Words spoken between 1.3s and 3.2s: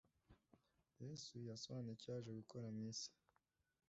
yasobanuyicyo yaje gukora mw isi